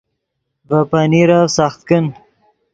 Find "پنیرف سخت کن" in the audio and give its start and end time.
0.89-2.05